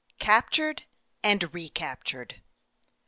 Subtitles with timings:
[0.17, 0.85] CAPTURED
[1.21, 2.41] AND RECAPTURED.